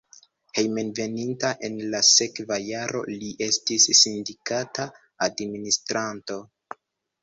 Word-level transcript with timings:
Hejmenveninta 0.59 1.51
en 1.69 1.75
la 1.91 2.01
sekva 2.13 2.59
jaro 2.71 3.05
li 3.13 3.31
estis 3.51 3.89
sindikata 4.03 4.91
administranto. 5.31 6.45